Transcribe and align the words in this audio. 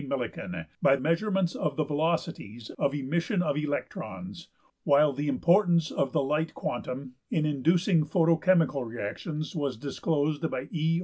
~Millikan, 0.01 0.65
by 0.81 0.97
measurements 0.97 1.53
of 1.53 1.75
the 1.75 1.83
velocities 1.83 2.71
of 2.79 2.95
emission 2.95 3.43
of 3.43 3.55
electrons(33), 3.55 4.47
while 4.83 5.13
the 5.13 5.27
importance 5.27 5.91
of 5.91 6.11
the 6.11 6.23
light 6.23 6.55
quantum 6.55 7.13
in 7.29 7.45
inducing 7.45 8.03
photochemical 8.03 8.83
reactions 8.83 9.55
was 9.55 9.77
disclosed 9.77 10.49
by 10.49 10.67
E. 10.71 10.99